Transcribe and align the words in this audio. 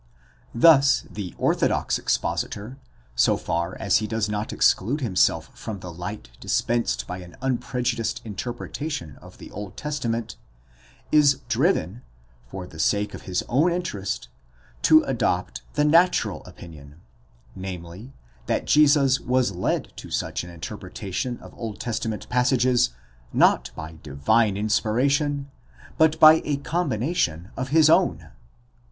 Thus 0.55 1.05
the 1.11 1.35
orthodox 1.37 1.99
expositor, 1.99 2.79
so 3.13 3.37
far 3.37 3.75
as 3.77 3.97
he 3.97 4.07
does 4.07 4.27
not 4.27 4.51
exclude 4.51 4.99
himself 4.99 5.51
from 5.53 5.81
the 5.81 5.93
light 5.93 6.31
dispensed 6.39 7.05
by 7.05 7.19
an 7.19 7.35
unpre 7.39 7.83
judiced 7.83 8.19
interpretation 8.25 9.17
of 9.17 9.37
the 9.37 9.51
Old 9.51 9.77
Testament, 9.77 10.37
is 11.11 11.41
driven, 11.49 12.01
for 12.47 12.65
the 12.65 12.79
sake 12.79 13.13
of 13.13 13.29
his 13.29 13.43
own 13.47 13.71
interest, 13.71 14.27
to 14.81 15.03
adopt 15.03 15.61
the 15.75 15.85
natural 15.85 16.43
opinion; 16.45 16.99
namely, 17.55 18.11
that 18.47 18.65
Jesus 18.65 19.19
was 19.19 19.51
led 19.51 19.93
to 19.97 20.09
such 20.09 20.43
an 20.43 20.49
interpretation 20.49 21.37
of 21.41 21.53
Old 21.53 21.79
Testament 21.79 22.27
passages, 22.27 22.89
not 23.31 23.69
by 23.75 23.99
divine 24.01 24.57
inspiration, 24.57 25.51
but 25.99 26.19
by 26.19 26.41
a 26.43 26.57
combination 26.57 27.51
of 27.55 27.69
his 27.69 27.87
own. 27.87 28.31